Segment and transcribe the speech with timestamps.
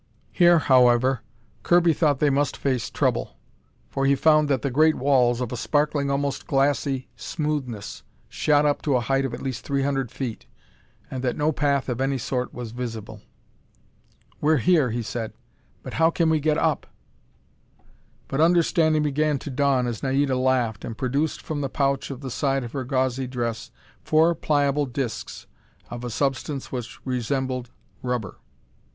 [0.31, 1.21] Here, however,
[1.61, 3.37] Kirby thought they must face trouble,
[3.87, 8.81] for he found that the great walls, of a sparkling, almost glassy smoothness, shot up
[8.81, 10.47] to a height of at least three hundred feet,
[11.11, 13.21] and that no path of any sort was visible.
[14.41, 15.33] "We're here," he said,
[15.83, 16.87] "but how can we get up?"
[18.27, 22.31] But understanding began to dawn as Naida laughed, and produced from the pouch at the
[22.31, 23.69] side of her gauzy dress
[24.03, 25.45] four pliable discs
[25.91, 27.69] of a substance which resembled
[28.01, 28.39] rubber.